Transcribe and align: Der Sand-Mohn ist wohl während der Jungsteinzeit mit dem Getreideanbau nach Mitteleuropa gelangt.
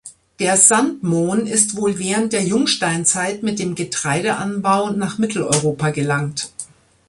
Der 0.39 0.57
Sand-Mohn 0.57 1.45
ist 1.45 1.75
wohl 1.75 1.99
während 1.99 2.33
der 2.33 2.41
Jungsteinzeit 2.43 3.43
mit 3.43 3.59
dem 3.59 3.75
Getreideanbau 3.75 4.89
nach 4.89 5.19
Mitteleuropa 5.19 5.91
gelangt. 5.91 6.51